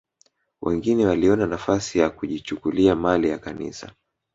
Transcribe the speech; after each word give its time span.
Wengine 0.61 1.05
waliona 1.05 1.47
nafasi 1.47 1.99
ya 1.99 2.09
kujichukulia 2.09 2.95
mali 2.95 3.29
ya 3.29 3.37
Kanisa 3.39 3.91